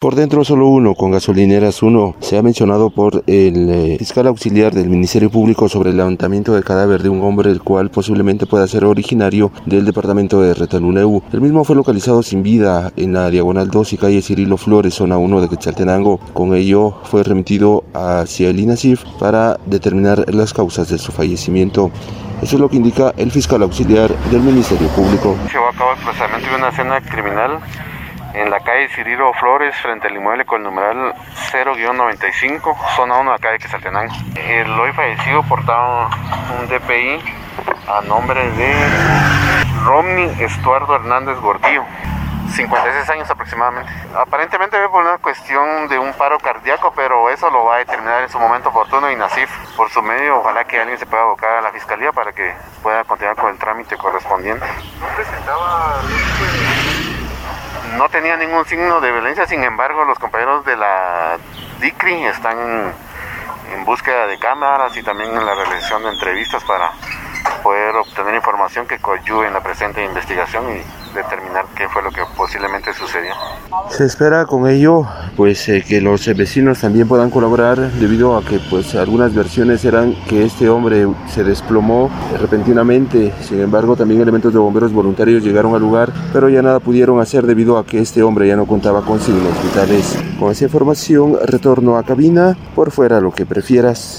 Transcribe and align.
Por 0.00 0.14
dentro 0.14 0.44
solo 0.44 0.66
uno, 0.66 0.94
con 0.94 1.10
gasolineras 1.10 1.82
uno. 1.82 2.14
Se 2.20 2.38
ha 2.38 2.42
mencionado 2.42 2.88
por 2.88 3.22
el 3.26 3.68
eh, 3.68 3.96
fiscal 3.98 4.28
auxiliar 4.28 4.72
del 4.72 4.88
Ministerio 4.88 5.28
Público 5.28 5.68
sobre 5.68 5.90
el 5.90 5.98
levantamiento 5.98 6.54
de 6.54 6.62
cadáver 6.62 7.02
de 7.02 7.10
un 7.10 7.20
hombre 7.20 7.50
el 7.50 7.60
cual 7.60 7.90
posiblemente 7.90 8.46
pueda 8.46 8.66
ser 8.66 8.86
originario 8.86 9.52
del 9.66 9.84
departamento 9.84 10.40
de 10.40 10.54
Retaluneu. 10.54 11.22
El 11.34 11.42
mismo 11.42 11.64
fue 11.64 11.76
localizado 11.76 12.22
sin 12.22 12.42
vida 12.42 12.90
en 12.96 13.12
la 13.12 13.28
diagonal 13.28 13.68
2 13.68 13.92
y 13.92 13.98
calle 13.98 14.22
Cirilo 14.22 14.56
Flores, 14.56 14.94
zona 14.94 15.18
1 15.18 15.42
de 15.42 15.48
Quetzaltenango. 15.50 16.16
Con 16.32 16.54
ello 16.54 16.94
fue 17.02 17.22
remitido 17.22 17.84
hacia 17.92 18.48
el 18.48 18.58
INASIF 18.58 19.04
para 19.18 19.58
determinar 19.66 20.24
las 20.32 20.54
causas 20.54 20.88
de 20.88 20.96
su 20.96 21.12
fallecimiento. 21.12 21.90
Eso 22.40 22.56
es 22.56 22.60
lo 22.62 22.70
que 22.70 22.76
indica 22.76 23.12
el 23.18 23.30
fiscal 23.30 23.62
auxiliar 23.64 24.08
del 24.30 24.40
Ministerio 24.40 24.88
Público. 24.96 25.36
Se 25.52 25.58
va 25.58 25.68
a 25.68 25.72
cabo 25.74 25.92
el 25.92 26.02
procesamiento 26.02 26.48
de 26.48 26.56
una 26.56 26.68
escena 26.70 27.00
criminal 27.02 27.60
en 28.34 28.50
la 28.50 28.60
calle 28.60 28.88
Cirilo 28.88 29.32
Flores, 29.34 29.74
frente 29.76 30.06
al 30.08 30.14
inmueble 30.14 30.44
con 30.44 30.60
el 30.60 30.64
numeral 30.64 31.14
0-95, 31.52 32.76
zona 32.96 33.18
1 33.18 33.30
de 33.30 33.36
la 33.36 33.38
calle 33.38 33.58
Quesaltenango. 33.58 34.14
El 34.36 34.70
hoy 34.78 34.92
fallecido 34.92 35.42
portaba 35.44 36.10
un 36.58 36.68
DPI 36.68 37.20
a 37.88 38.00
nombre 38.02 38.50
de 38.52 38.74
Romney 39.84 40.36
Estuardo 40.40 40.94
Hernández 40.94 41.38
Gordillo. 41.40 41.84
56 42.50 43.08
años 43.10 43.30
aproximadamente. 43.30 43.92
Aparentemente 44.14 44.78
ve 44.78 44.88
por 44.88 45.04
una 45.04 45.18
cuestión 45.18 45.88
de 45.88 45.98
un 45.98 46.12
paro 46.14 46.38
cardíaco, 46.38 46.92
pero 46.94 47.30
eso 47.30 47.48
lo 47.50 47.64
va 47.64 47.76
a 47.76 47.78
determinar 47.78 48.22
en 48.22 48.28
su 48.28 48.38
momento 48.38 48.70
oportuno 48.70 49.10
y 49.10 49.16
Nasif, 49.16 49.48
por 49.76 49.88
su 49.90 50.02
medio, 50.02 50.40
ojalá 50.40 50.64
que 50.64 50.80
alguien 50.80 50.98
se 50.98 51.06
pueda 51.06 51.22
abocar 51.22 51.58
a 51.58 51.60
la 51.60 51.70
fiscalía 51.70 52.10
para 52.12 52.32
que 52.32 52.52
pueda 52.82 53.04
continuar 53.04 53.36
con 53.36 53.50
el 53.50 53.58
trámite 53.58 53.96
correspondiente. 53.96 54.66
¿No 55.00 55.06
presentaba 55.14 56.00
no 58.00 58.08
tenía 58.08 58.34
ningún 58.38 58.64
signo 58.64 58.98
de 59.02 59.12
violencia, 59.12 59.46
sin 59.46 59.62
embargo 59.62 60.06
los 60.06 60.18
compañeros 60.18 60.64
de 60.64 60.74
la 60.74 61.36
DICRI 61.80 62.24
están 62.24 62.94
en 63.74 63.84
búsqueda 63.84 64.26
de 64.26 64.38
cámaras 64.38 64.96
y 64.96 65.02
también 65.02 65.36
en 65.36 65.44
la 65.44 65.54
realización 65.54 66.04
de 66.04 66.08
entrevistas 66.08 66.64
para 66.64 66.92
poder 67.62 67.94
obtener 67.94 68.34
información 68.34 68.86
que 68.86 68.98
coadyuve 68.98 69.48
en 69.48 69.52
la 69.52 69.62
presente 69.62 70.02
investigación 70.02 70.78
y 70.78 70.99
determinar 71.14 71.66
qué 71.76 71.88
fue 71.88 72.02
lo 72.02 72.10
que 72.10 72.22
posiblemente 72.36 72.92
sucedió. 72.94 73.32
Se 73.88 74.04
espera 74.04 74.44
con 74.46 74.68
ello 74.68 75.06
pues 75.36 75.68
eh, 75.68 75.84
que 75.86 76.00
los 76.00 76.26
vecinos 76.36 76.80
también 76.80 77.08
puedan 77.08 77.30
colaborar 77.30 77.78
debido 77.92 78.36
a 78.36 78.44
que 78.44 78.60
pues 78.70 78.94
algunas 78.94 79.34
versiones 79.34 79.84
eran 79.84 80.14
que 80.28 80.44
este 80.44 80.68
hombre 80.68 81.06
se 81.28 81.44
desplomó 81.44 82.10
repentinamente, 82.40 83.32
sin 83.40 83.60
embargo 83.60 83.96
también 83.96 84.20
elementos 84.20 84.52
de 84.52 84.58
bomberos 84.58 84.92
voluntarios 84.92 85.42
llegaron 85.42 85.74
al 85.74 85.80
lugar, 85.80 86.12
pero 86.32 86.48
ya 86.48 86.62
nada 86.62 86.80
pudieron 86.80 87.20
hacer 87.20 87.46
debido 87.46 87.78
a 87.78 87.86
que 87.86 88.00
este 88.00 88.22
hombre 88.22 88.48
ya 88.48 88.56
no 88.56 88.66
contaba 88.66 89.02
con 89.02 89.20
signos 89.20 89.62
vitales. 89.62 90.18
Con 90.38 90.50
esa 90.50 90.64
información 90.64 91.36
retorno 91.44 91.96
a 91.96 92.02
cabina, 92.02 92.56
por 92.74 92.90
fuera 92.90 93.20
lo 93.20 93.32
que 93.32 93.46
prefieras. 93.46 94.18